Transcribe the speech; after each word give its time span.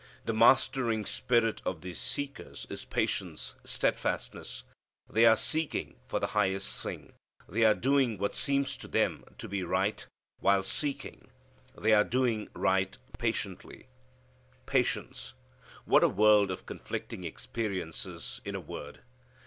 The 0.25 0.33
mastering 0.33 1.05
spirit 1.05 1.61
of 1.63 1.81
these 1.81 1.99
seekers 2.01 2.65
is 2.71 2.85
patience, 2.85 3.53
steadfastness. 3.63 4.63
They 5.07 5.27
are 5.27 5.37
seeking 5.37 5.97
for 6.07 6.19
the 6.19 6.25
highest 6.33 6.81
thing. 6.81 7.13
They 7.47 7.65
are 7.65 7.75
doing 7.75 8.17
what 8.17 8.35
seems 8.35 8.75
to 8.77 8.87
them 8.87 9.23
to 9.37 9.47
be 9.47 9.61
right, 9.61 10.03
while 10.39 10.63
seeking. 10.63 11.29
They 11.77 11.93
are 11.93 12.03
doing 12.03 12.49
right 12.55 12.97
patiently. 13.19 13.89
Patience! 14.65 15.33
What 15.85 16.03
a 16.03 16.09
world 16.09 16.49
of 16.49 16.65
conflicting 16.65 17.23
experiences 17.23 18.41
in 18.43 18.55
a 18.55 18.59
word! 18.59 19.03